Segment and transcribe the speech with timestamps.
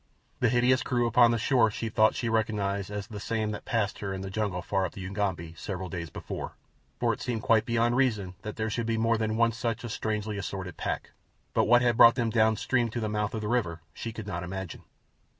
[0.39, 3.65] The hideous crew upon the shore she thought she recognized as the same that had
[3.65, 6.53] passed her in the jungle far up the Ugambi several days before,
[6.99, 9.89] for it seemed quite beyond reason that there should be more than one such a
[9.89, 11.11] strangely assorted pack;
[11.53, 14.25] but what had brought them down stream to the mouth of the river she could
[14.25, 14.81] not imagine.